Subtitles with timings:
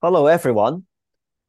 [0.00, 0.84] Hello, everyone.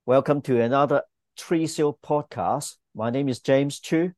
[0.08, 1.04] Welcome to another
[1.38, 2.78] Tricio podcast.
[2.96, 4.14] My name is James Chu.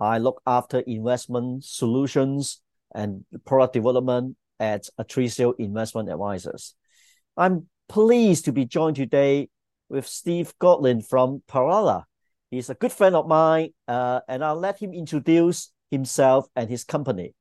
[0.00, 2.62] I look after investment solutions
[2.94, 6.76] and product development at Tricio Investment Advisors.
[7.36, 9.50] I'm pleased to be joined today
[9.90, 12.04] with Steve Goldin from Parala.
[12.50, 16.84] He's a good friend of mine, uh, and I'll let him introduce himself and his
[16.84, 17.34] company.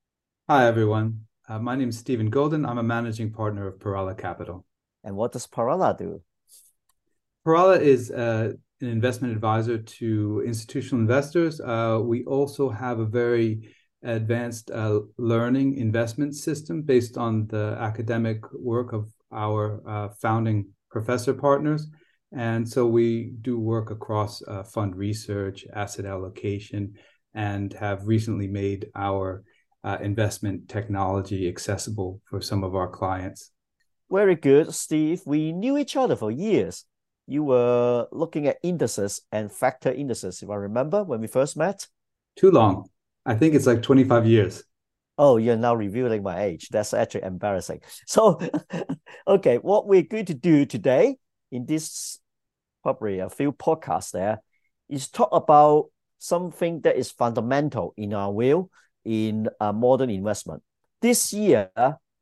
[0.49, 1.21] Hi, everyone.
[1.47, 2.67] Uh, my name is Steven Goldin.
[2.67, 4.65] I'm a managing partner of Parala Capital.
[5.07, 6.21] And what does Parala do?
[7.45, 11.61] Parala is uh, an investment advisor to institutional investors.
[11.61, 18.39] Uh, we also have a very advanced uh, learning investment system based on the academic
[18.51, 21.87] work of our uh, founding professor partners.
[22.33, 26.95] And so we do work across uh, fund research, asset allocation,
[27.33, 29.43] and have recently made our
[29.85, 33.51] uh, investment technology accessible for some of our clients.
[34.09, 35.21] Very good, Steve.
[35.25, 36.85] We knew each other for years.
[37.25, 41.87] You were looking at indices and factor indices, if I remember, when we first met.
[42.37, 42.89] Too long.
[43.25, 44.63] I think it's like 25 years.
[45.17, 46.69] Oh, you're now revealing my age.
[46.69, 47.81] That's actually embarrassing.
[48.05, 48.39] So,
[49.27, 51.17] okay, what we're going to do today
[51.51, 52.19] in this
[52.83, 54.41] probably a few podcasts there
[54.87, 55.87] is talk about
[56.19, 58.69] something that is fundamental in our view
[59.03, 60.63] in a modern investment.
[61.01, 61.69] This year,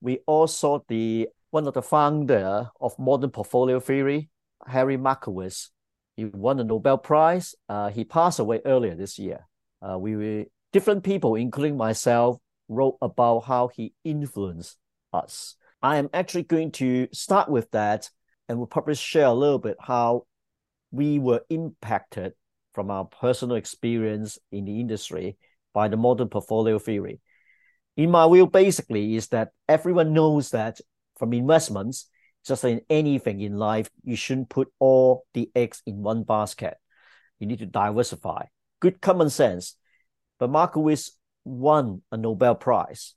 [0.01, 4.29] we also the one of the founder of modern portfolio theory,
[4.67, 5.69] Harry Markowitz.
[6.17, 7.55] He won the Nobel Prize.
[7.69, 9.47] Uh, he passed away earlier this year.
[9.81, 14.75] Uh, we were, different people, including myself, wrote about how he influenced
[15.13, 15.55] us.
[15.81, 18.09] I am actually going to start with that
[18.49, 20.25] and we'll probably share a little bit how
[20.91, 22.33] we were impacted
[22.73, 25.37] from our personal experience in the industry
[25.73, 27.21] by the modern portfolio theory.
[27.95, 30.81] In my view, basically, is that everyone knows that
[31.17, 32.07] from investments,
[32.45, 36.77] just in anything in life, you shouldn't put all the eggs in one basket.
[37.39, 38.45] You need to diversify.
[38.79, 39.75] Good common sense.
[40.39, 41.11] But Markowitz
[41.43, 43.15] won a Nobel Prize.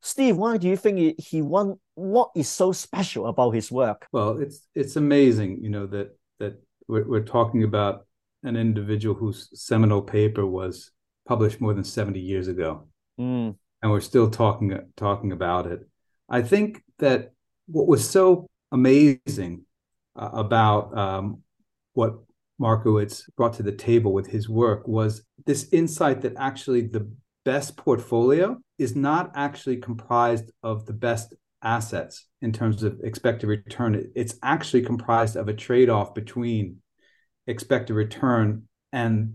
[0.00, 1.80] Steve, why do you think he won?
[1.94, 4.06] What is so special about his work?
[4.12, 8.06] Well, it's it's amazing, you know, that that we're, we're talking about
[8.44, 10.92] an individual whose seminal paper was
[11.26, 12.86] published more than 70 years ago.
[13.18, 13.56] Mm.
[13.82, 15.80] And we're still talking talking about it.
[16.28, 17.32] I think that
[17.66, 19.64] what was so amazing
[20.16, 21.42] uh, about um,
[21.94, 22.18] what
[22.58, 27.10] Markowitz brought to the table with his work was this insight that actually the
[27.44, 34.10] best portfolio is not actually comprised of the best assets in terms of expected return.
[34.14, 36.78] It's actually comprised of a trade off between
[37.46, 39.34] expected return and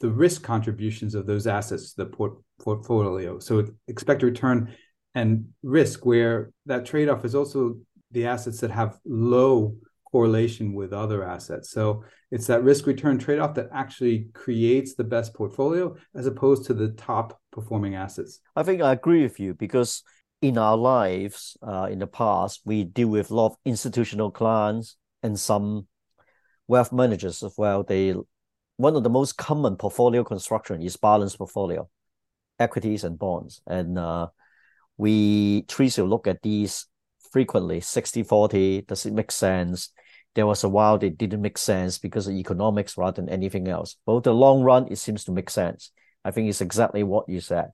[0.00, 3.38] the risk contributions of those assets to the port- portfolio.
[3.38, 4.74] So expected return
[5.14, 7.76] and risk, where that trade off is also
[8.10, 9.76] the assets that have low
[10.10, 11.70] correlation with other assets.
[11.70, 16.66] So it's that risk return trade off that actually creates the best portfolio as opposed
[16.66, 18.40] to the top performing assets.
[18.54, 20.02] I think I agree with you because
[20.42, 24.96] in our lives uh, in the past, we deal with a lot of institutional clients
[25.22, 25.86] and some
[26.68, 27.82] wealth managers as well.
[27.82, 28.14] They
[28.76, 31.88] one of the most common portfolio construction is balanced portfolio,
[32.58, 33.62] equities and bonds.
[33.66, 34.28] And uh,
[35.02, 36.86] we try to look at these
[37.32, 38.82] frequently 60 40.
[38.82, 39.90] Does it make sense?
[40.34, 43.96] There was a while it didn't make sense because of economics rather than anything else.
[44.06, 45.90] But the long run, it seems to make sense.
[46.24, 47.70] I think it's exactly what you said.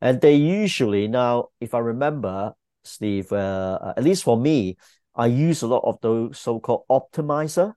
[0.00, 4.76] And they usually now, if I remember, Steve, uh, at least for me,
[5.14, 7.74] I use a lot of those so-called optimizer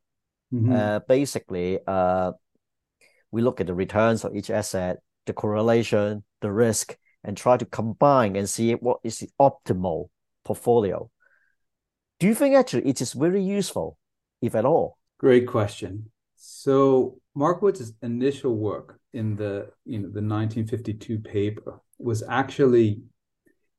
[0.53, 0.72] Mm-hmm.
[0.72, 2.31] Uh, basically, uh,
[3.31, 7.66] we look at the returns of each asset, the correlation, the risk, and try to
[7.66, 10.09] combine and see what is the optimal
[10.46, 11.09] portfolio.
[12.19, 13.97] Do you think actually it is very useful,
[14.41, 14.97] if at all?
[15.18, 16.12] Great question.
[16.35, 23.02] So Markowitz's initial work in the you know the 1952 paper was actually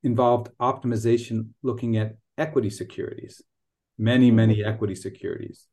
[0.02, 3.42] involved optimization looking at equity securities,
[3.98, 4.70] many many mm-hmm.
[4.70, 5.66] equity securities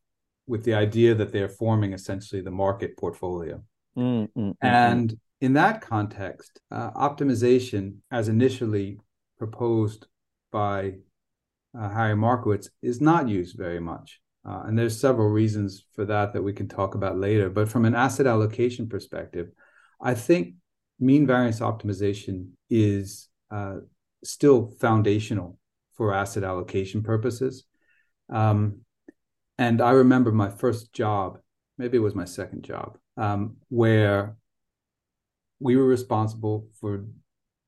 [0.46, 3.62] with the idea that they're forming essentially the market portfolio.
[3.98, 5.18] Mm, mm, mm, and.
[5.40, 9.00] In that context, uh, optimization, as initially
[9.38, 10.08] proposed
[10.52, 10.94] by
[11.78, 14.20] uh, Harry Markowitz, is not used very much.
[14.48, 17.50] Uh, and there's several reasons for that that we can talk about later.
[17.50, 19.50] But from an asset allocation perspective,
[20.02, 20.56] I think
[21.00, 23.78] mean variance optimization is uh,
[24.24, 25.60] still foundational
[25.96, 27.66] for asset allocation purposes.
[28.30, 28.82] Um,
[29.58, 31.40] and I remember my first job,
[31.78, 34.38] maybe it was my second job, um, where
[35.60, 37.06] we were responsible for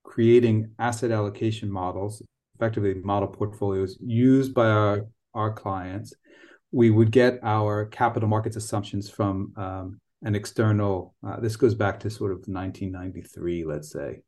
[0.04, 2.22] creating asset allocation models,
[2.56, 6.14] effectively model portfolios used by our our clients.
[6.72, 11.16] We would get our capital markets assumptions from um, an external.
[11.26, 14.22] Uh, this goes back to sort of 1993, let's say,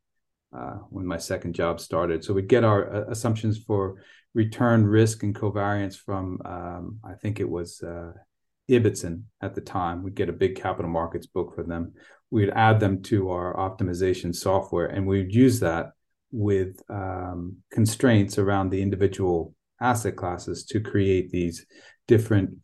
[0.56, 2.24] uh, when my second job started.
[2.24, 4.02] So we'd get our uh, assumptions for
[4.34, 8.14] return risk and covariance from um, I think it was uh,
[8.70, 10.04] Ibbotson at the time.
[10.04, 11.94] We'd get a big capital markets book for them.
[12.32, 15.92] We'd add them to our optimization software, and we'd use that
[16.32, 21.66] with um, constraints around the individual asset classes to create these
[22.08, 22.58] different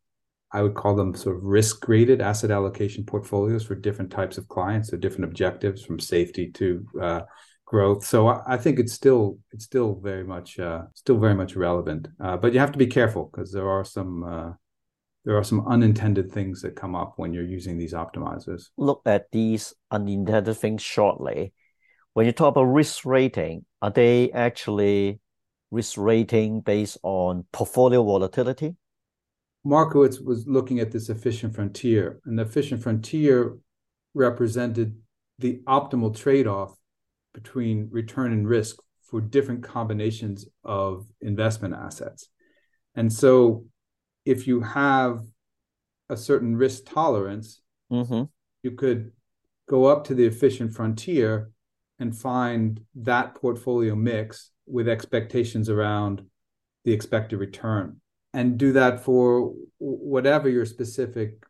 [0.52, 4.48] I would call them sort of risk graded asset allocation portfolios for different types of
[4.48, 7.22] clients, so different objectives from safety to uh,
[7.66, 8.06] growth.
[8.06, 12.08] So I, I, think it's still it's still very much uh, still very much relevant,
[12.24, 14.52] uh, but you have to be careful because there are some uh,
[15.27, 18.69] there are some unintended things that come up when you're using these optimizers.
[18.77, 21.51] Look at these unintended things shortly.
[22.13, 25.19] When you talk about risk rating, are they actually
[25.69, 28.77] risk rating based on portfolio volatility?
[29.65, 33.57] Markowitz was looking at this efficient frontier, and the efficient frontier
[34.13, 34.95] represented
[35.39, 36.74] the optimal trade off
[37.33, 42.29] between return and risk for different combinations of investment assets.
[42.95, 43.65] And so
[44.27, 45.21] if you have
[46.09, 48.24] a certain risk tolerance, mm-hmm.
[48.62, 49.13] you could
[49.69, 51.50] go up to the efficient frontier
[52.00, 56.24] and find that portfolio mix with expectations around
[56.83, 58.01] the expected return
[58.33, 61.44] and do that for whatever your specific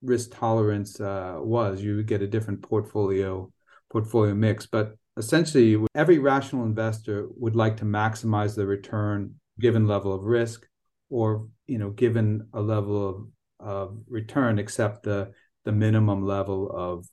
[0.00, 1.82] risk tolerance uh, was.
[1.82, 3.50] You would get a different portfolio
[3.90, 4.66] portfolio mix.
[4.66, 10.66] But essentially every rational investor would like to maximize the return given level of risk
[11.10, 13.26] or you know given a level of,
[13.66, 15.30] of return except the
[15.64, 17.06] the minimum level of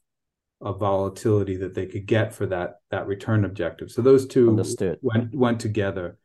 [0.61, 4.97] of volatility that they could get for that that return objective so those two Understood.
[5.01, 6.17] went went together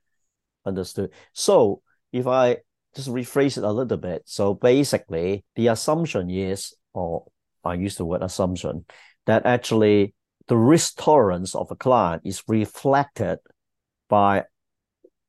[0.65, 1.11] Understood.
[1.33, 1.83] So
[2.13, 2.59] if I
[2.95, 7.27] just rephrase it a little bit, so basically the assumption is, or
[7.65, 8.85] I use the word assumption,
[9.27, 10.15] that actually
[10.47, 13.39] the risk tolerance of a client is reflected
[14.09, 14.45] by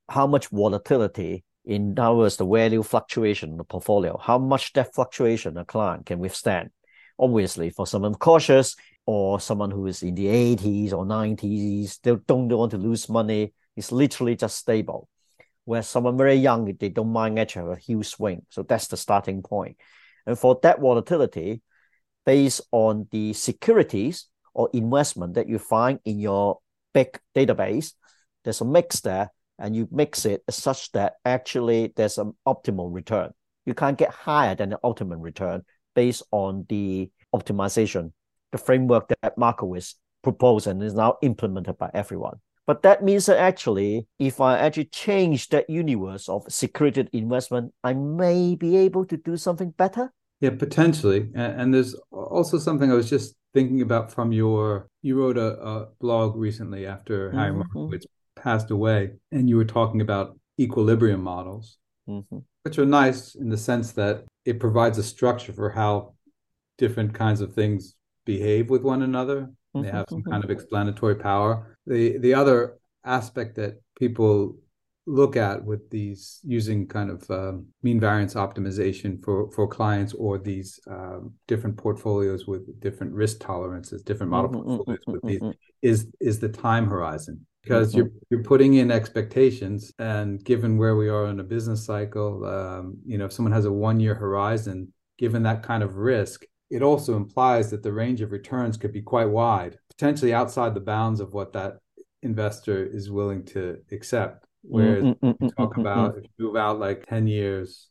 [0.10, 4.94] how much volatility in other words, the value fluctuation in the portfolio, how much that
[4.94, 6.69] fluctuation a client can withstand.
[7.18, 8.75] Obviously, for someone cautious
[9.06, 13.54] or someone who is in the 80s or 90s, they don't want to lose money.
[13.75, 15.07] It's literally just stable.
[15.65, 18.45] Whereas someone very young, they don't mind actually a huge swing.
[18.50, 19.77] So that's the starting point.
[20.25, 21.62] And for that volatility,
[22.25, 26.60] based on the securities or investment that you find in your
[26.94, 27.94] big database,
[28.44, 29.30] there's a mix there
[29.60, 33.32] and you mix it such that actually there's an optimal return.
[33.66, 35.64] You can't get higher than the ultimate return
[35.96, 38.12] based on the optimization,
[38.52, 42.40] the framework that Markowitz proposed and is now implemented by everyone.
[42.66, 47.94] But that means that actually, if I actually change that universe of security investment, I
[47.94, 50.14] may be able to do something better.
[50.40, 51.30] Yeah, potentially.
[51.36, 54.88] And, there's also something I was just thinking about from your.
[55.02, 57.38] You wrote a, a blog recently after mm-hmm.
[57.38, 58.06] Harry Markowitz
[58.44, 62.40] passed away, and you were talking about equilibrium models, mm-hmm.
[62.63, 66.13] which are nice in the sense that it provides a structure for how
[66.78, 67.95] different kinds of things
[68.25, 69.42] behave with one another.
[69.42, 69.81] Mm-hmm.
[69.84, 70.31] They have some mm-hmm.
[70.31, 71.78] kind of explanatory power.
[71.88, 74.57] The the other aspect that people
[75.06, 80.38] look at with these using kind of um, mean variance optimization for for clients or
[80.38, 85.41] these um, different portfolios with different risk tolerances different model mm-hmm, mm-hmm portfolios with these
[85.82, 88.00] is is the time horizon because mm-hmm.
[88.00, 92.98] you're you're putting in expectations and given where we are in a business cycle um,
[93.05, 96.82] you know if someone has a one year horizon given that kind of risk it
[96.82, 101.20] also implies that the range of returns could be quite wide potentially outside the bounds
[101.20, 101.77] of what that
[102.22, 105.43] investor is willing to accept whereas mm-hmm.
[105.43, 107.89] you talk about if you move out like 10 years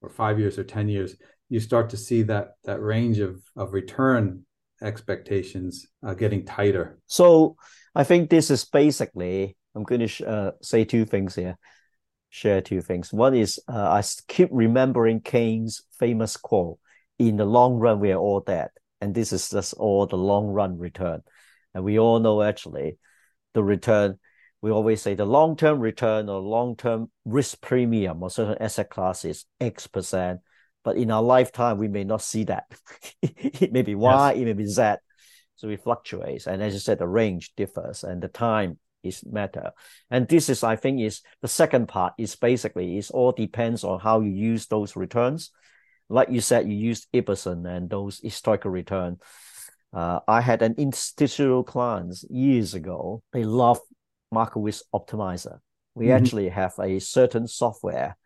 [0.00, 1.16] or 5 years or 10 years
[1.48, 4.44] you start to see that that range of of return
[4.82, 7.56] expectations uh, getting tighter so
[7.94, 11.58] I think this is basically, I'm going to uh, say two things here,
[12.30, 13.12] share two things.
[13.12, 16.78] One is uh, I keep remembering Keynes' famous quote
[17.28, 18.70] in the long run, we are all dead.
[19.00, 21.22] And this is just all the long run return.
[21.74, 22.98] And we all know actually
[23.54, 24.18] the return,
[24.60, 28.90] we always say the long term return or long term risk premium or certain asset
[28.90, 30.40] classes X percent.
[30.84, 32.64] But in our lifetime, we may not see that.
[33.22, 34.40] it may be Y, yes.
[34.40, 34.94] it may be Z.
[35.62, 36.48] So it fluctuates.
[36.48, 39.70] And as you said, the range differs and the time is matter.
[40.10, 44.00] And this is, I think, is the second part is basically is all depends on
[44.00, 45.52] how you use those returns.
[46.08, 49.18] Like you said, you used Ibbotson and those historical return.
[49.92, 53.22] Uh, I had an institutional clients years ago.
[53.32, 53.78] They love
[54.32, 55.60] Markowitz Optimizer.
[55.94, 56.16] We mm-hmm.
[56.16, 58.16] actually have a certain software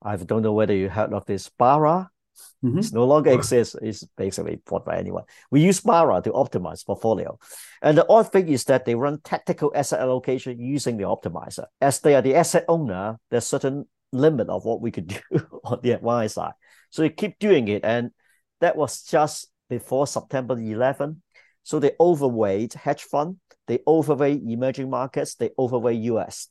[0.00, 2.10] I don't know whether you heard of this Barra.
[2.64, 2.78] Mm-hmm.
[2.78, 3.76] It's no longer exists.
[3.80, 5.24] It's basically bought by anyone.
[5.50, 7.38] We use Barra to optimize portfolio.
[7.82, 11.66] And the odd thing is that they run tactical asset allocation using the optimizer.
[11.80, 15.80] As they are the asset owner, there's certain limit of what we could do on
[15.82, 16.54] the advice side.
[16.90, 17.84] So they keep doing it.
[17.84, 18.10] And
[18.60, 21.22] that was just before September 11.
[21.62, 26.48] So they overweight hedge fund, they overweight emerging markets, they overweight US.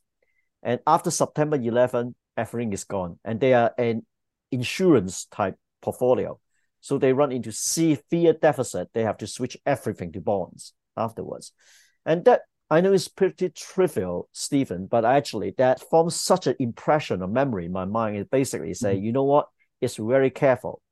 [0.62, 3.18] And after September 11, everything is gone.
[3.24, 4.06] And they are an
[4.50, 6.38] insurance type portfolio.
[6.80, 8.90] So they run into severe deficit.
[8.94, 11.52] They have to switch everything to bonds afterwards.
[12.06, 17.22] And that I know it's pretty trivial, Steven, but actually that forms such an impression
[17.22, 18.16] of memory in my mind.
[18.16, 19.04] It basically say, mm-hmm.
[19.04, 19.48] you know what?
[19.80, 20.82] It's very careful.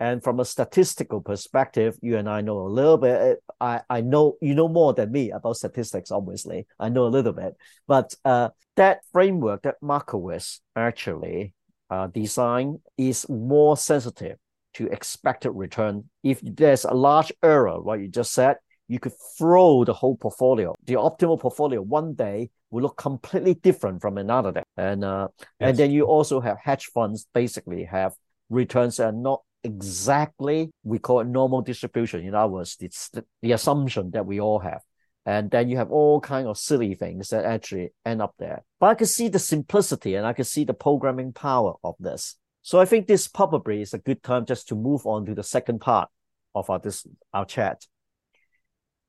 [0.00, 3.42] And from a statistical perspective, you and I know a little bit.
[3.60, 6.68] I, I know you know more than me about statistics, obviously.
[6.78, 7.56] I know a little bit.
[7.88, 11.52] But uh, that framework that Markowitz actually
[11.90, 14.36] uh, design is more sensitive
[14.74, 16.04] to expected return.
[16.22, 18.56] If there's a large error, what you just said,
[18.88, 20.74] you could throw the whole portfolio.
[20.84, 24.62] The optimal portfolio one day will look completely different from another day.
[24.76, 25.46] And uh, yes.
[25.60, 28.14] and then you also have hedge funds basically have
[28.50, 32.24] returns that are not exactly we call it normal distribution.
[32.24, 34.82] In other words, it's the, the assumption that we all have.
[35.28, 38.64] And then you have all kind of silly things that actually end up there.
[38.80, 42.36] But I can see the simplicity and I can see the programming power of this.
[42.62, 45.42] So I think this probably is a good time just to move on to the
[45.42, 46.08] second part
[46.54, 47.86] of our this our chat.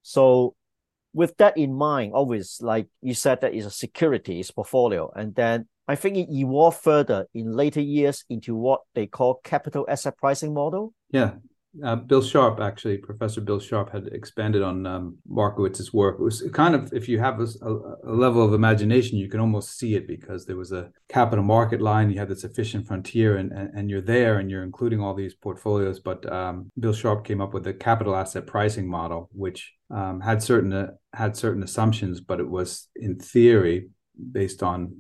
[0.02, 0.56] So
[1.14, 5.70] with that in mind, always like you said, that is a securities portfolio, and then
[5.88, 10.54] I think it evolved further in later years into what they call capital asset pricing
[10.54, 10.94] model.
[11.12, 11.36] Yeah.
[11.84, 16.18] Uh, Bill Sharpe, actually, Professor Bill Sharpe had expanded on um, Markowitz's work.
[16.20, 19.78] It was kind of, if you have a, a, level of imagination, you can almost
[19.78, 23.52] see it because there was a capital market line, you have this efficient frontier, and,
[23.52, 26.00] and, and you're there and you're including all these portfolios.
[26.00, 30.42] But um, Bill Sharpe came up with the capital asset pricing model, which um, had
[30.42, 33.90] certain uh, had certain assumptions, but it was in theory
[34.32, 34.94] based on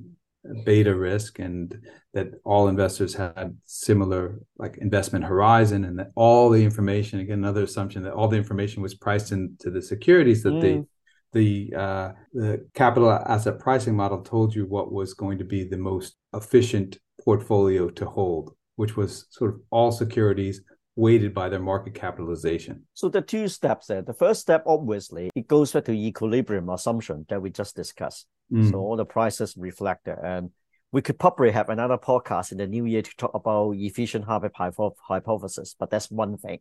[0.63, 1.81] beta risk and
[2.13, 7.63] that all investors had similar like investment horizon and that all the information again another
[7.63, 10.61] assumption that all the information was priced into the securities that mm.
[10.61, 10.85] the
[11.31, 15.77] the uh, the capital asset pricing model told you what was going to be the
[15.77, 20.61] most efficient portfolio to hold which was sort of all securities
[20.95, 22.83] weighted by their market capitalization.
[22.93, 24.01] So the two steps there.
[24.01, 28.27] The first step, obviously, it goes back to equilibrium assumption that we just discussed.
[28.51, 28.71] Mm.
[28.71, 30.19] So all the prices reflect that.
[30.23, 30.51] And
[30.91, 34.51] we could probably have another podcast in the new year to talk about efficient Harvard
[34.55, 36.59] hypothesis, but that's one thing.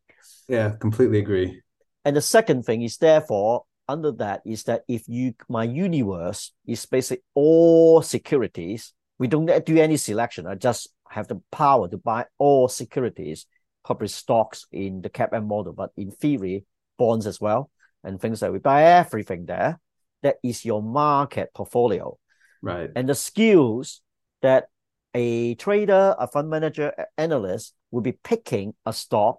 [0.49, 1.63] Yeah, completely agree.
[2.05, 6.85] And the second thing is therefore under that is that if you my universe is
[6.85, 10.47] basically all securities, we don't do any selection.
[10.47, 13.47] I just have the power to buy all securities
[13.83, 16.65] corporate stocks in the CAPM model, but in theory,
[16.99, 17.71] bonds as well,
[18.05, 19.81] and things like we buy everything there.
[20.23, 22.19] That is your market portfolio.
[22.61, 22.91] Right.
[22.97, 24.01] And the skills
[24.43, 24.69] that
[25.15, 29.39] a trader, a fund manager, analyst will be picking a stock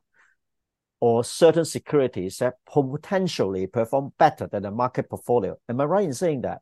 [1.00, 5.58] or certain securities that potentially perform better than the market portfolio.
[5.69, 6.60] Am I right in saying that?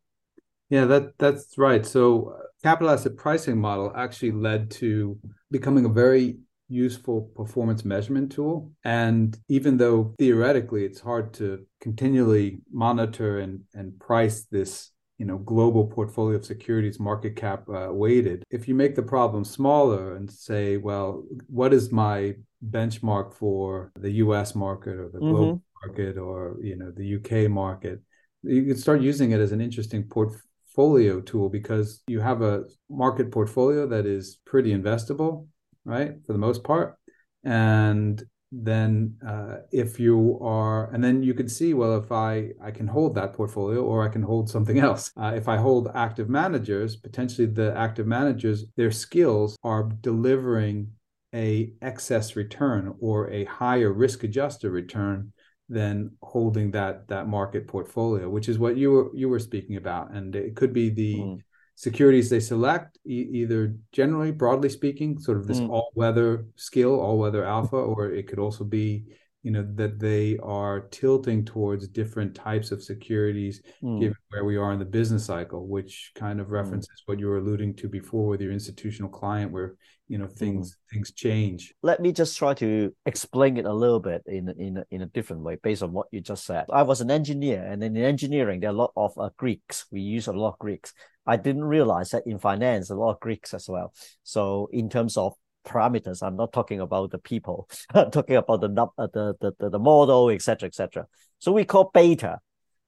[0.70, 1.86] Yeah, that that's right.
[1.86, 5.18] So uh, capital asset pricing model actually led to
[5.50, 8.72] becoming a very useful performance measurement tool.
[8.84, 15.38] And even though theoretically it's hard to continually monitor and, and price this you know
[15.40, 20.30] global portfolio of securities market cap uh, weighted if you make the problem smaller and
[20.32, 22.34] say well what is my
[22.70, 25.32] benchmark for the US market or the mm-hmm.
[25.32, 28.00] global market or you know the UK market
[28.44, 33.32] you can start using it as an interesting portfolio tool because you have a market
[33.32, 35.48] portfolio that is pretty investable
[35.88, 36.16] right?
[36.26, 36.98] For the most part.
[37.44, 42.72] And then uh, if you are and then you can see well if i i
[42.72, 46.30] can hold that portfolio or i can hold something else uh, if i hold active
[46.30, 50.90] managers potentially the active managers their skills are delivering
[51.36, 55.34] a excess return or a higher risk adjusted return
[55.68, 60.10] than holding that that market portfolio which is what you were you were speaking about
[60.14, 61.42] and it could be the mm
[61.78, 65.70] securities they select, e- either generally, broadly speaking, sort of this mm.
[65.70, 69.06] all weather skill, all weather alpha, or it could also be,
[69.48, 73.98] you know that they are tilting towards different types of securities mm.
[73.98, 76.56] given where we are in the business cycle which kind of hmm.
[76.56, 77.04] references mm.
[77.06, 79.76] what you were alluding to before with your institutional client where
[80.10, 80.34] you know hmm.
[80.34, 80.92] things mm.
[80.92, 85.02] things change let me just try to explain it a little bit in in in
[85.04, 87.96] a different way based on what you just said i was an engineer and in
[87.96, 90.94] engineering there are a lot of uh, greeks we use a lot of greeks
[91.26, 95.16] i didn't realize that in finance a lot of greeks as well so in terms
[95.16, 95.36] of
[95.68, 96.26] parameters.
[96.26, 97.70] I'm not talking about the people.
[97.94, 101.08] I'm talking about the uh, the the the, the model, etc., etc.
[101.40, 102.40] So we call beta.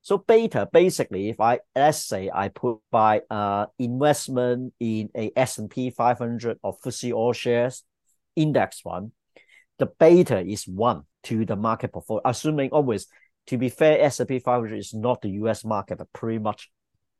[0.01, 5.91] So beta basically, if I let's say I put by uh investment in a S&P
[5.91, 7.83] 500 or FTSE All Shares
[8.35, 9.11] index one,
[9.77, 12.21] the beta is one to the market portfolio.
[12.25, 13.07] Assuming always,
[13.47, 15.65] to be fair, S&P 500 is not the U.S.
[15.65, 16.71] market, but pretty much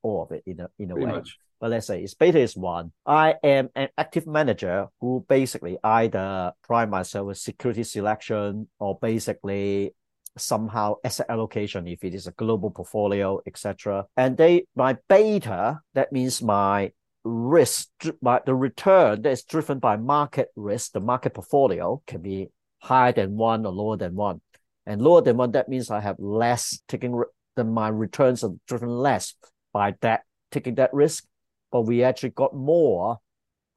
[0.01, 1.13] all of it in a in a pretty way.
[1.13, 2.91] Much but let's say it's beta is one.
[3.06, 9.94] I am an active manager who basically either prime myself with security selection or basically
[10.38, 14.06] somehow asset allocation if it is a global portfolio, etc.
[14.15, 16.94] And they my beta, that means my
[17.25, 17.89] risk,
[18.22, 23.12] my the return that is driven by market risk, the market portfolio can be higher
[23.12, 24.39] than one or lower than one.
[24.86, 27.22] And lower than one, that means I have less taking
[27.56, 29.34] than my returns are driven less
[29.74, 30.22] by that
[30.52, 31.26] taking that risk
[31.72, 33.20] but we actually got more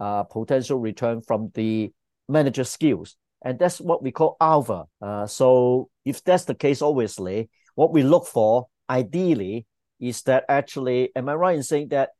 [0.01, 1.93] uh, potential return from the
[2.29, 3.17] manager skills.
[3.45, 4.85] And that's what we call alpha.
[5.01, 9.67] Uh, so if that's the case, obviously, what we look for ideally
[10.01, 12.11] is that actually, am I right in saying that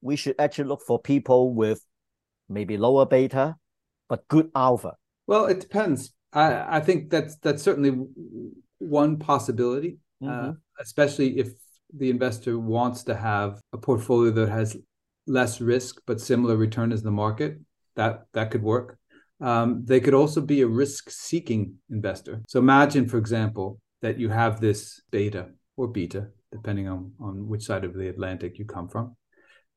[0.00, 1.84] we should actually look for people with
[2.48, 3.56] maybe lower beta,
[4.08, 4.96] but good alpha?
[5.26, 6.12] Well, it depends.
[6.32, 8.06] I, I think that's that's certainly
[8.78, 10.50] one possibility, uh, mm-hmm.
[10.50, 11.52] uh, especially if
[11.96, 14.76] the investor wants to have a portfolio that has
[15.26, 17.58] less risk but similar return as the market.
[17.96, 18.98] That that could work.
[19.40, 22.42] Um, they could also be a risk-seeking investor.
[22.48, 27.64] So imagine, for example, that you have this beta or beta, depending on on which
[27.64, 29.16] side of the Atlantic you come from.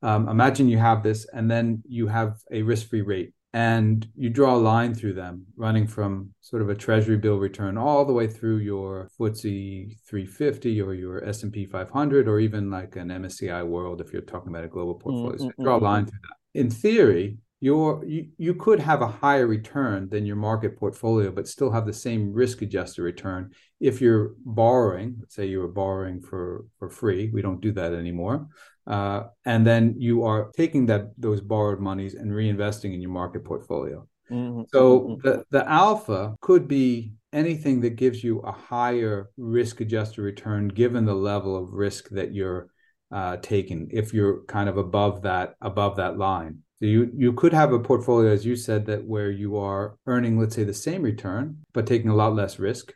[0.01, 4.53] Um, imagine you have this, and then you have a risk-free rate and you draw
[4.53, 8.27] a line through them running from sort of a treasury bill return all the way
[8.27, 14.11] through your FTSE 350 or your S&P 500 or even like an MSCI world if
[14.11, 15.37] you're talking about a global portfolio.
[15.37, 15.45] Mm-hmm.
[15.57, 16.59] So draw a line through that.
[16.59, 21.47] In theory, your you, you could have a higher return than your market portfolio but
[21.47, 26.19] still have the same risk adjusted return if you're borrowing let's say you were borrowing
[26.19, 28.49] for for free we don't do that anymore
[28.87, 33.43] uh, and then you are taking that those borrowed monies and reinvesting in your market
[33.43, 34.07] portfolio.
[34.31, 34.63] Mm-hmm.
[34.71, 35.27] So mm-hmm.
[35.27, 41.05] the, the alpha could be anything that gives you a higher risk adjusted return given
[41.05, 42.69] the level of risk that you're
[43.11, 46.59] uh, taking if you're kind of above that above that line.
[46.79, 50.39] So you you could have a portfolio, as you said, that where you are earning,
[50.39, 52.93] let's say, the same return, but taking a lot less risk,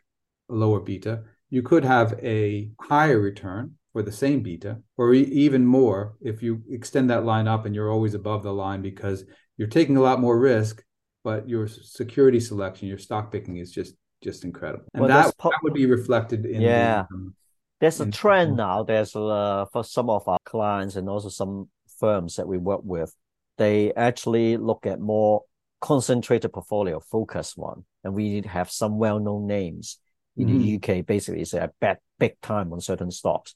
[0.50, 1.22] a lower beta.
[1.48, 6.42] You could have a higher return, for the same beta, or e- even more if
[6.42, 9.24] you extend that line up and you're always above the line because
[9.56, 10.82] you're taking a lot more risk,
[11.24, 15.50] but your security selection, your stock picking is just just incredible, and well, that, po-
[15.50, 17.04] that would be reflected in yeah.
[17.10, 17.34] The, um,
[17.80, 18.82] there's a trend now.
[18.82, 23.14] There's uh, for some of our clients and also some firms that we work with,
[23.56, 25.42] they actually look at more
[25.80, 29.98] concentrated portfolio, focused one, and we need to have some well-known names
[30.36, 30.80] in mm-hmm.
[30.80, 31.06] the UK.
[31.06, 33.54] Basically, it's a bet big time on certain stocks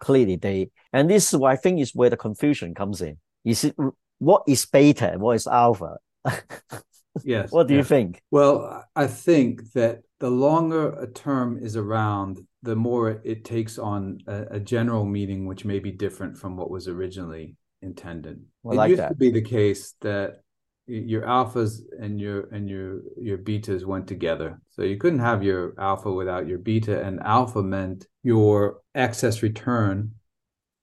[0.00, 3.18] clearly they and this is I think is where the confusion comes in.
[3.44, 3.76] Is it
[4.18, 5.98] what is beta what is alpha?
[7.24, 7.52] yes.
[7.52, 8.22] What do you think?
[8.30, 14.18] Well, I think that the longer a term is around, the more it takes on
[14.26, 18.44] a, a general meaning which may be different from what was originally intended.
[18.62, 19.08] Well, it like used that.
[19.10, 20.42] to be the case that
[20.90, 24.60] your alphas and your and your your betas went together.
[24.70, 30.12] So you couldn't have your alpha without your beta, and alpha meant your excess return,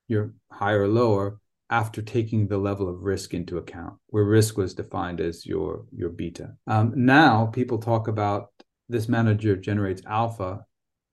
[0.08, 1.39] your higher or lower,
[1.70, 6.10] after taking the level of risk into account, where risk was defined as your your
[6.10, 6.54] beta.
[6.67, 8.50] Um, now people talk about
[8.88, 10.65] this manager generates alpha,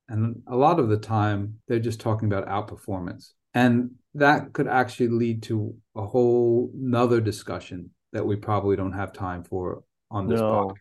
[0.08, 5.08] and a lot of the time they're just talking about outperformance, and that could actually
[5.08, 10.40] lead to a whole nother discussion that we probably don't have time for on this
[10.40, 10.74] no.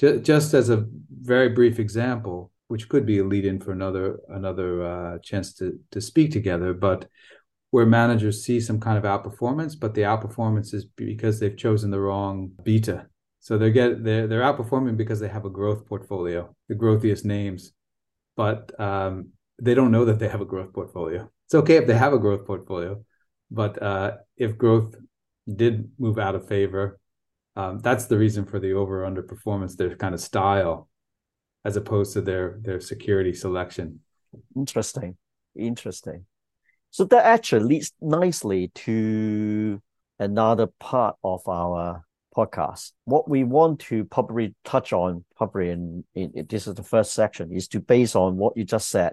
[0.00, 0.22] podcast.
[0.22, 4.82] Just as a very brief example, which could be a lead in for another another
[4.82, 7.06] uh, chance to to speak together, but
[7.70, 12.00] where managers see some kind of outperformance, but the outperformance is because they've chosen the
[12.00, 13.06] wrong beta.
[13.40, 17.72] So they're get they're they're outperforming because they have a growth portfolio, the growthiest names,
[18.36, 19.30] but um,
[19.60, 21.30] they don't know that they have a growth portfolio.
[21.46, 23.04] It's okay if they have a growth portfolio,
[23.50, 24.94] but uh, if growth
[25.56, 26.98] did move out of favor.
[27.56, 29.76] Um, that's the reason for the over underperformance.
[29.76, 30.88] Their kind of style
[31.64, 34.00] as opposed to their their security selection.
[34.56, 35.16] Interesting,
[35.56, 36.26] interesting.
[36.90, 39.80] So that actually leads nicely to
[40.18, 42.04] another part of our
[42.36, 42.92] podcast.
[43.04, 47.12] What we want to probably touch on, probably in, in, in this is the first
[47.12, 49.12] section, is to base on what you just said.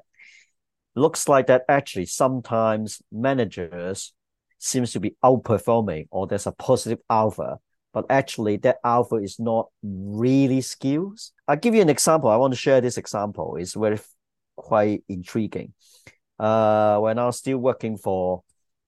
[0.95, 4.13] Looks like that actually sometimes managers
[4.57, 7.59] seems to be outperforming or there's a positive alpha,
[7.93, 11.31] but actually that alpha is not really skills.
[11.47, 12.29] I'll give you an example.
[12.29, 13.55] I want to share this example.
[13.57, 13.99] It's very
[14.55, 15.73] quite intriguing.
[16.39, 18.43] Uh, when I was still working for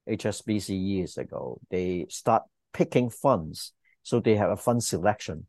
[0.08, 3.74] HSBC years ago, they start picking funds.
[4.04, 5.46] So they have a fund selection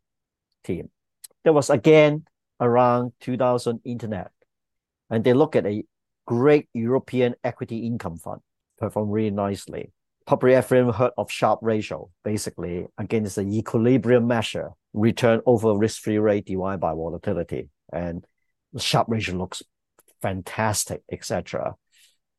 [0.64, 0.90] team.
[1.44, 2.24] There was again
[2.60, 4.30] around 2000 internet.
[5.08, 5.84] And they look at a
[6.26, 8.40] great European equity income fund,
[8.78, 9.92] perform really nicely.
[10.28, 12.10] Everyone heard of Sharpe ratio.
[12.24, 17.68] Basically, again, it's an equilibrium measure, return over risk-free rate divided by volatility.
[17.92, 18.24] And
[18.72, 19.62] the Sharpe ratio looks
[20.22, 21.74] fantastic, etc.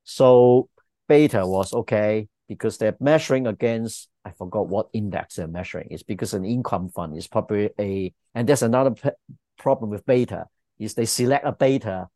[0.03, 0.69] So
[1.07, 5.87] beta was okay because they're measuring against I forgot what index they're measuring.
[5.89, 9.09] It's because an income fund is probably a and there's another p-
[9.57, 10.45] problem with beta
[10.79, 12.07] is they select a beta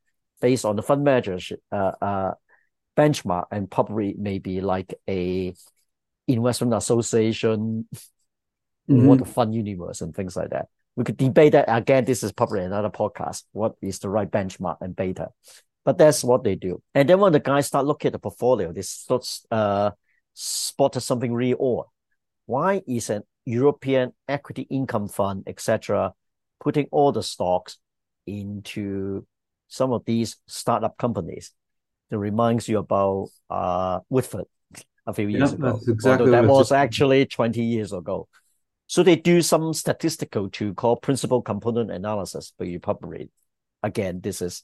[0.41, 2.31] based on the fund managers uh, uh,
[2.95, 5.53] benchmark and probably maybe like a
[6.27, 7.87] investment association
[8.89, 9.07] mm-hmm.
[9.07, 10.67] or the fund universe and things like that.
[10.95, 12.05] We could debate that again.
[12.05, 13.43] This is probably another podcast.
[13.51, 15.29] What is the right benchmark and beta?
[15.83, 16.81] But that's what they do.
[16.93, 19.91] And then when the guys start looking at the portfolio, they start uh,
[20.33, 21.85] spotted something really odd.
[22.45, 26.13] Why is an European equity income fund, etc.,
[26.59, 27.77] putting all the stocks
[28.25, 29.27] into
[29.67, 31.51] some of these startup companies?
[32.15, 34.45] That reminds you about uh, Woodford
[35.05, 35.79] a few years yeah, ago.
[35.85, 38.29] Exactly that was actually 20 years ago.
[38.87, 43.31] So they do some statistical to call principal component analysis, but you probably,
[43.83, 44.63] again, this is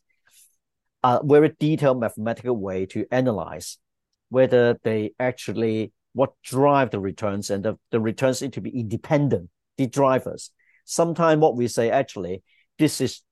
[1.04, 3.78] a very detailed mathematical way to analyze
[4.30, 9.50] whether they actually what drive the returns and the, the returns need to be independent,
[9.78, 10.52] the drivers.
[10.86, 12.44] Sometimes what we say actually,
[12.80, 13.24] this is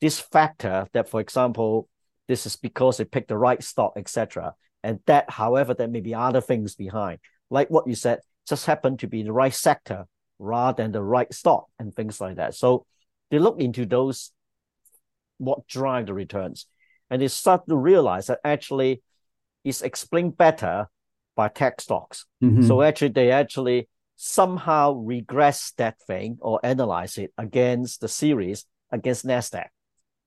[0.00, 1.88] this factor that, for example,
[2.30, 4.54] this is because they picked the right stock, etc.
[4.84, 7.18] And that, however, there may be other things behind,
[7.50, 10.06] like what you said, just happened to be the right sector
[10.38, 12.54] rather than the right stock and things like that.
[12.54, 12.86] So
[13.32, 14.30] they look into those
[15.38, 16.66] what drive the returns,
[17.10, 19.02] and they start to realize that actually
[19.64, 20.86] it's explained better
[21.34, 22.26] by tech stocks.
[22.44, 22.62] Mm-hmm.
[22.62, 29.26] So actually, they actually somehow regress that thing or analyze it against the series against
[29.26, 29.66] Nasdaq,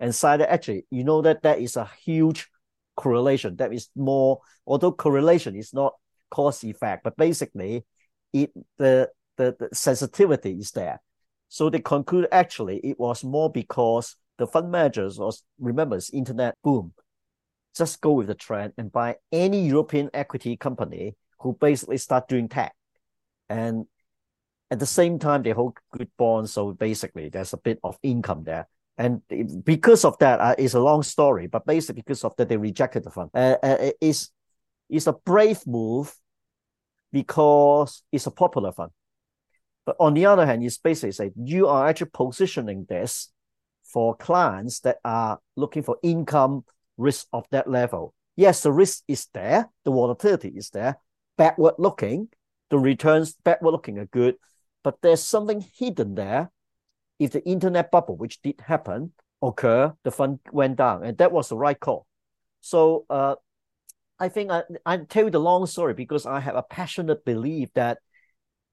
[0.03, 2.49] and cited actually, you know that that is a huge
[2.97, 3.55] correlation.
[3.55, 5.93] That is more, although correlation is not
[6.29, 7.85] cause effect, but basically,
[8.33, 11.01] it the the, the sensitivity is there.
[11.47, 16.55] So they conclude actually it was more because the fund managers was remember it's internet
[16.65, 16.91] boom.
[17.73, 22.49] Just go with the trend and buy any European equity company who basically start doing
[22.49, 22.73] tech.
[23.47, 23.85] And
[24.69, 26.51] at the same time, they hold good bonds.
[26.51, 28.67] So basically, there's a bit of income there.
[28.97, 29.21] And
[29.63, 33.03] because of that, uh, it's a long story, but basically because of that, they rejected
[33.03, 33.31] the fund.
[33.33, 34.31] Uh, uh, it's,
[34.89, 36.13] it's a brave move
[37.11, 38.91] because it's a popular fund.
[39.85, 43.31] But on the other hand, it's basically say you are actually positioning this
[43.83, 46.63] for clients that are looking for income
[46.97, 48.13] risk of that level.
[48.35, 50.97] Yes, the risk is there, the volatility is there,
[51.37, 52.29] backward looking,
[52.69, 54.35] the returns backward looking are good,
[54.83, 56.51] but there's something hidden there.
[57.19, 61.49] If the internet bubble, which did happen, occur, the fund went down, and that was
[61.49, 62.07] the right call.
[62.61, 63.35] So uh,
[64.19, 67.69] I think I, I tell you the long story because I have a passionate belief
[67.73, 67.99] that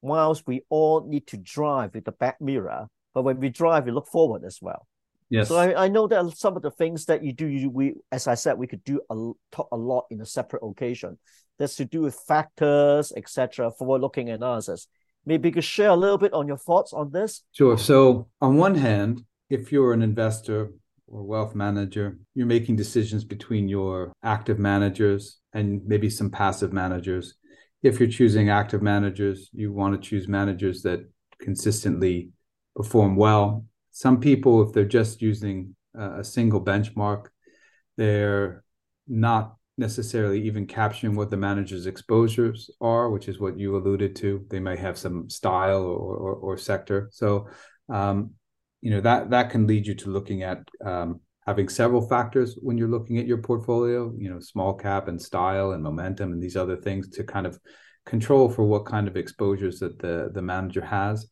[0.01, 3.93] whilst we all need to drive with the back mirror, but when we drive, we
[3.93, 4.87] look forward as well.
[5.29, 5.49] Yes.
[5.49, 8.27] So I, I know that some of the things that you do, you, we as
[8.27, 11.19] I said, we could do a talk a lot in a separate occasion.
[11.59, 13.71] That's to do with factors, etc.
[13.73, 14.89] Forward-looking analysis.
[15.27, 17.43] Maybe you could share a little bit on your thoughts on this.
[17.53, 17.77] Sure.
[17.77, 20.71] So on one hand, if you're an investor
[21.07, 27.35] or wealth manager, you're making decisions between your active managers and maybe some passive managers
[27.83, 31.01] if you're choosing active managers, you want to choose managers that
[31.41, 32.31] consistently
[32.77, 33.65] perform well.
[33.91, 37.27] Some people, if they're just using a single benchmark,
[37.97, 38.63] they're
[39.09, 44.47] not necessarily even capturing what the manager's exposures are, which is what you alluded to.
[44.49, 47.09] They may have some style or, or, or sector.
[47.11, 47.49] So,
[47.89, 48.35] um,
[48.83, 52.79] you know that that can lead you to looking at um, having several factors when
[52.79, 56.57] you're looking at your portfolio, you know, small cap and style and momentum and these
[56.57, 57.59] other things to kind of
[58.07, 61.27] control for what kind of exposures that the the manager has.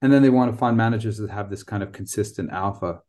[0.00, 3.00] And then they want to find managers that have this kind of consistent alpha.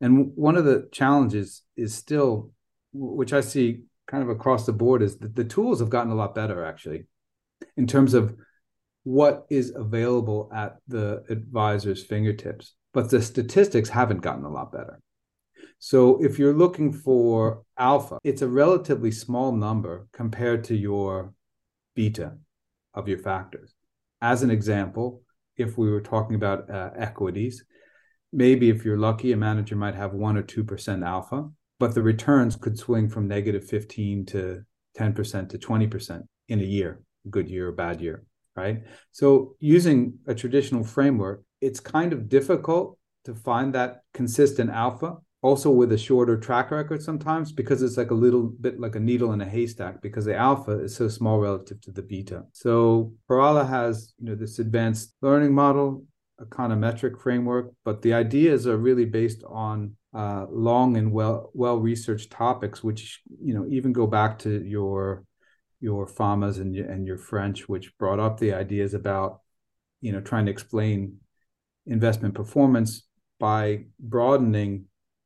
[0.00, 2.50] And one of the challenges is still,
[2.92, 6.16] which I see kind of across the board, is that the tools have gotten a
[6.16, 7.06] lot better actually,
[7.76, 8.36] in terms of
[9.04, 12.74] what is available at the advisor's fingertips.
[12.92, 15.00] But the statistics haven't gotten a lot better.
[15.78, 21.32] So if you're looking for alpha, it's a relatively small number compared to your
[21.94, 22.36] beta
[22.92, 23.74] of your factors.
[24.20, 25.22] As an example,
[25.56, 27.64] if we were talking about uh, equities,
[28.32, 31.48] maybe if you're lucky, a manager might have one or 2% alpha,
[31.80, 34.62] but the returns could swing from negative 15 to
[34.98, 38.22] 10% to 20% in a year, good year or bad year,
[38.54, 38.82] right?
[39.12, 45.70] So using a traditional framework, it's kind of difficult to find that consistent alpha also
[45.70, 49.32] with a shorter track record sometimes because it's like a little bit like a needle
[49.32, 52.42] in a haystack because the alpha is so small relative to the beta.
[52.52, 56.04] So Parala has you know this advanced learning model,
[56.42, 62.30] econometric framework, but the ideas are really based on uh, long and well well researched
[62.30, 65.24] topics, which you know even go back to your
[65.80, 69.40] your Famas and and your French, which brought up the ideas about
[70.00, 71.18] you know trying to explain
[71.86, 73.06] investment performance
[73.38, 74.84] by broadening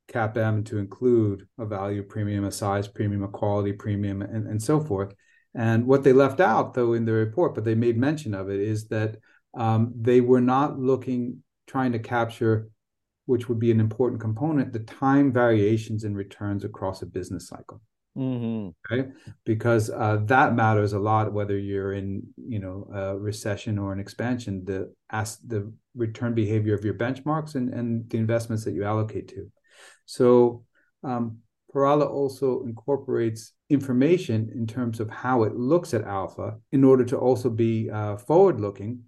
[0.09, 4.81] CAPM to include a value premium, a size premium, a quality premium, and, and so
[4.81, 5.15] forth.
[5.55, 8.61] And what they left out, though, in the report, but they made mention of it,
[8.61, 9.17] is that
[9.57, 12.71] um, they were not looking, trying to capture,
[13.27, 17.81] which would be an important component, the time variations in returns across a business cycle.
[18.17, 18.69] Mm-hmm.
[18.93, 19.11] Okay,
[19.45, 23.99] because uh, that matters a lot whether you're in you know a recession or an
[23.99, 24.65] expansion.
[24.65, 29.29] The as the return behavior of your benchmarks and and the investments that you allocate
[29.29, 29.51] to.
[30.07, 30.65] So
[31.03, 31.39] um,
[31.75, 37.19] Parala also incorporates information in terms of how it looks at alpha in order to
[37.19, 39.03] also be uh, forward looking.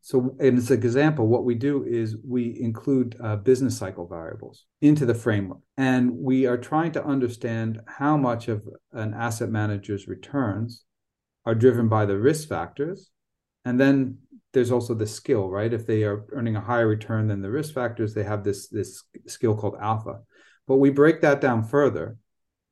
[0.00, 5.06] So, in this example, what we do is we include uh, business cycle variables into
[5.06, 10.84] the framework, and we are trying to understand how much of an asset manager's returns
[11.44, 13.10] are driven by the risk factors,
[13.64, 14.18] and then
[14.52, 15.72] there's also the skill, right?
[15.72, 19.04] If they are earning a higher return than the risk factors, they have this this
[19.26, 20.20] skill called alpha.
[20.66, 22.16] But we break that down further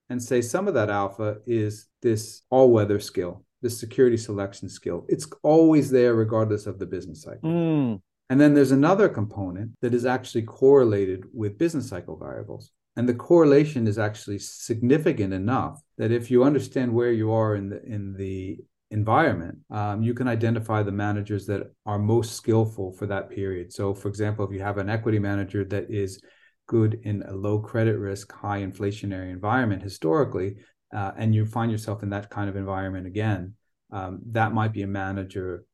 [0.08, 5.06] and say some of that alpha is this all-weather skill, this security selection skill.
[5.08, 7.50] It's always there regardless of the business cycle.
[7.50, 8.00] Mm.
[8.30, 12.70] And then there's another component that is actually correlated with business cycle variables.
[12.96, 17.70] And the correlation is actually significant enough that if you understand where you are in
[17.70, 18.58] the in the
[18.90, 23.72] environment, um, you can identify the managers that are most skillful for that period.
[23.72, 26.22] So, for example, if you have an equity manager that is
[26.66, 30.56] good in a low credit risk, high inflationary environment historically,
[30.94, 33.54] uh, and you find yourself in that kind of environment again,
[33.90, 35.64] um, that might be a manager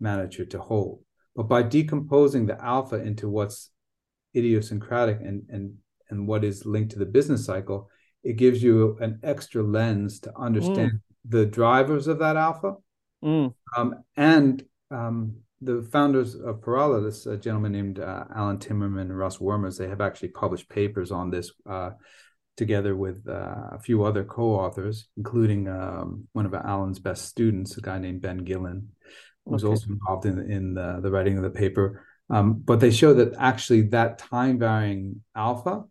[0.00, 1.00] manager to hold.
[1.34, 3.70] But by decomposing the alpha into what's
[4.36, 5.74] idiosyncratic and and
[6.10, 7.88] and what is linked to the business cycle,
[8.22, 12.74] it gives you an extra lens to understand mm the drivers of that alpha.
[13.22, 13.54] Mm.
[13.76, 19.18] Um, and um, the founders of Parala, this uh, gentleman named uh, Allan Timmermann and
[19.18, 21.90] Russ Wermers, they have actually published papers on this uh,
[22.58, 27.80] together with uh, a few other co-authors, including um, one of Allan's best students, a
[27.80, 28.90] guy named Ben Gillen,
[29.44, 29.70] who was okay.
[29.70, 32.04] also involved in, in the, the writing of the paper.
[32.28, 35.84] Um, but they show that actually that time varying alpha,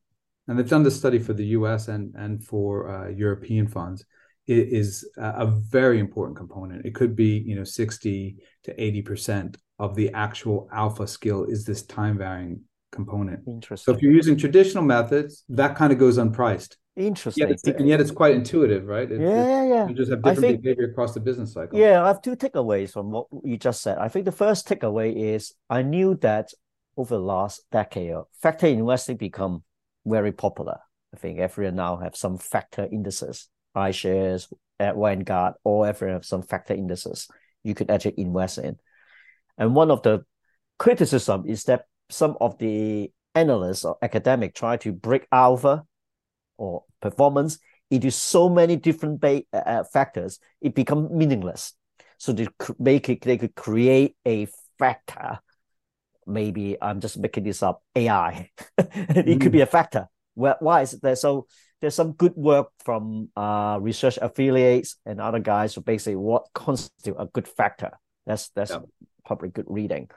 [0.48, 4.06] and they've done this study for the US and, and for uh, European funds,
[4.48, 6.86] is a very important component.
[6.86, 11.84] It could be, you know, 60 to 80% of the actual alpha skill is this
[11.84, 13.48] time varying component.
[13.48, 13.92] Interesting.
[13.92, 16.78] So if you're using traditional methods, that kind of goes unpriced.
[16.96, 17.50] Interesting.
[17.50, 19.10] Yet and yet it's quite intuitive, right?
[19.12, 19.88] It, yeah, yeah, yeah.
[19.88, 21.78] You just have different think, behavior across the business cycle.
[21.78, 24.00] Yeah, I have two takeaways from what you just said.
[24.00, 26.52] I think the first takeaway is I knew that
[26.96, 29.64] over the last decade, factor investing become
[30.06, 30.80] very popular.
[31.14, 36.42] I think everyone now have some factor indices iShares, at Vanguard, or every have some
[36.42, 37.28] factor indices
[37.64, 38.78] you could actually invest in.
[39.58, 40.26] And one of the
[40.78, 45.84] criticism is that some of the analysts or academic try to break alpha
[46.58, 51.74] or performance into so many different ba- uh, uh factors, it become meaningless.
[52.18, 52.48] So they
[52.80, 54.48] make it, they could create a
[54.80, 55.40] factor.
[56.26, 57.84] Maybe I'm just making this up.
[57.96, 59.42] AI, it mm.
[59.42, 59.64] could be mm.
[59.64, 60.08] a factor.
[60.36, 61.16] Well, why is there?
[61.16, 61.48] So
[61.80, 67.16] there's some good work from uh, research affiliates and other guys who basically what constitute
[67.18, 67.92] a good factor.
[68.26, 68.80] That's that's yeah.
[69.26, 70.10] probably good reading.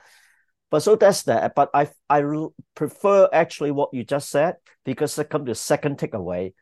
[0.70, 1.54] But so that's that.
[1.54, 2.22] But I I
[2.74, 6.54] prefer actually what you just said because come to the second takeaway.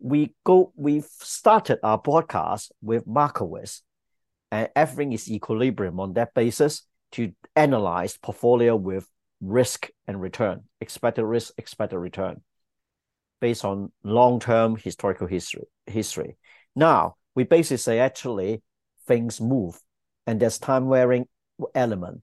[0.00, 3.82] We go we've started our podcast with Markowitz
[4.50, 9.06] and everything is equilibrium on that basis to analyze portfolio with
[9.40, 12.42] risk and return, expected risk, expected return,
[13.40, 15.64] based on long-term historical history.
[15.86, 16.36] History.
[16.74, 18.62] Now we basically say actually
[19.06, 19.78] things move,
[20.26, 21.26] and there's time varying
[21.74, 22.22] element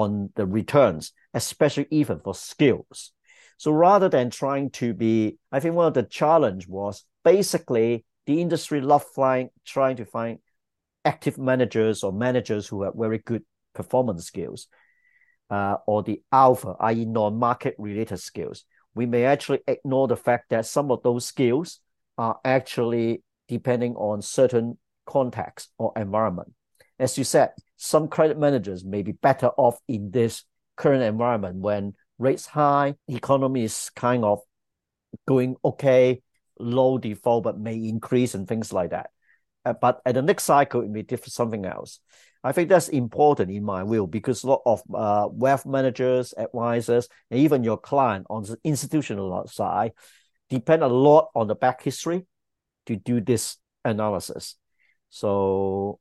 [0.00, 3.12] on the returns, especially even for skills.
[3.58, 8.40] So rather than trying to be, I think one of the challenge was basically the
[8.40, 10.38] industry love flying, trying to find
[11.04, 13.42] active managers or managers who have very good
[13.74, 14.68] performance skills,
[15.50, 18.64] uh, or the alpha, i.e., non-market related skills.
[18.94, 21.80] We may actually ignore the fact that some of those skills
[22.18, 26.52] are actually depending on certain context or environment.
[26.98, 30.44] As you said, some credit managers may be better off in this
[30.76, 34.40] current environment when rates high, economy is kind of
[35.26, 36.22] going okay,
[36.58, 39.10] low default, but may increase and things like that.
[39.64, 42.00] Uh, but at the next cycle, it may differ something else.
[42.44, 47.08] I think that's important in my view because a lot of uh, wealth managers, advisors,
[47.30, 49.92] and even your client on the institutional side
[50.48, 52.24] depend a lot on the back history
[52.86, 54.54] to do this analysis.
[55.10, 55.98] So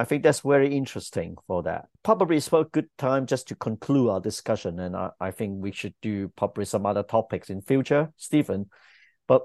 [0.00, 1.88] I think that's very interesting for that.
[2.02, 5.72] Probably it's a good time just to conclude our discussion, and I, I think we
[5.72, 8.70] should do probably some other topics in future, Steven.
[9.28, 9.42] But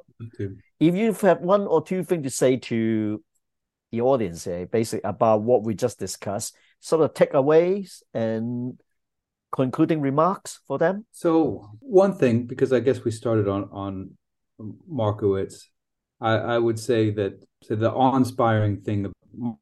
[0.80, 3.22] if you have one or two things to say to
[3.92, 8.80] the audience here, basically about what we just discussed, sort of takeaways and
[9.52, 11.06] concluding remarks for them.
[11.12, 14.12] So one thing, because I guess we started on on
[14.88, 15.70] Markowitz,
[16.22, 19.12] I, I would say that so the awe-inspiring thing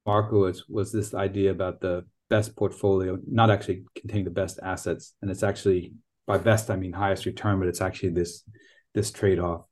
[0.06, 5.30] Markowitz was this idea about the best portfolio, not actually containing the best assets, and
[5.30, 5.94] it's actually
[6.26, 8.44] by best I mean highest return, but it's actually this
[8.94, 9.66] this trade off.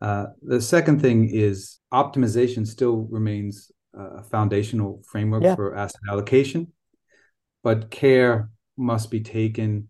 [0.00, 5.54] Uh, the second thing is optimization still remains a foundational framework yeah.
[5.54, 6.72] for asset allocation,
[7.62, 9.88] but care must be taken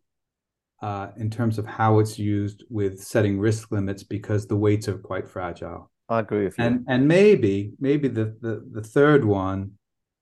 [0.82, 4.98] uh, in terms of how it's used with setting risk limits because the weights are
[4.98, 5.90] quite fragile.
[6.10, 6.64] I agree with you.
[6.64, 9.72] And and maybe maybe the, the the third one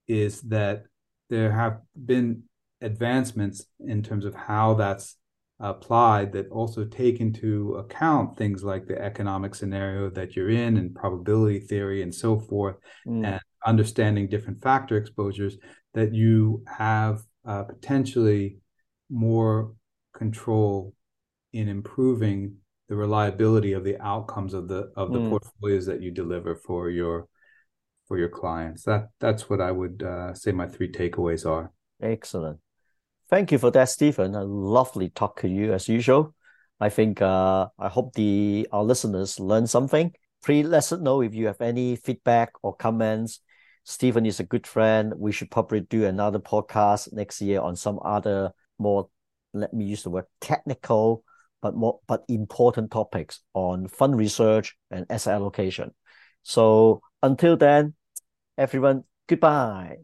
[0.06, 0.84] is that
[1.30, 2.44] there have been
[2.80, 5.16] advancements in terms of how that's
[5.60, 10.94] applied that also take into account things like the economic scenario that you're in and
[10.94, 13.26] probability theory and so forth mm.
[13.26, 15.56] and understanding different factor exposures
[15.94, 18.58] that you have uh, potentially
[19.10, 19.72] more
[20.14, 20.94] control
[21.52, 22.54] in improving
[22.88, 25.30] the reliability of the outcomes of the of the mm.
[25.30, 27.28] portfolios that you deliver for your
[28.06, 28.84] for your clients.
[28.84, 31.72] That that's what I would uh, say my three takeaways are.
[32.00, 32.58] Excellent.
[33.28, 34.34] Thank you for that, Steven.
[34.34, 36.34] A lovely talk to you as usual.
[36.80, 40.12] I think uh, I hope the our listeners learn something.
[40.44, 43.40] Please let us know if you have any feedback or comments.
[43.84, 45.12] Steven is a good friend.
[45.16, 49.08] We should probably do another podcast next year on some other more,
[49.52, 51.24] let me use the word technical
[51.60, 55.94] but more but important topics on fund research and asset allocation.
[56.42, 57.94] So until then,
[58.56, 59.96] everyone, goodbye.